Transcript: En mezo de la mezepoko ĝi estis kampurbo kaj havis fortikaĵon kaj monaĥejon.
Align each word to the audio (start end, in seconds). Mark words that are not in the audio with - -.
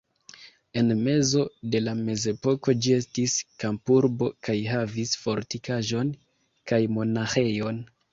En 0.79 0.87
mezo 1.07 1.41
de 1.73 1.81
la 1.87 1.91
mezepoko 1.99 2.73
ĝi 2.85 2.95
estis 2.95 3.35
kampurbo 3.63 4.29
kaj 4.47 4.55
havis 4.71 5.13
fortikaĵon 5.27 6.11
kaj 6.73 6.81
monaĥejon. 6.97 7.79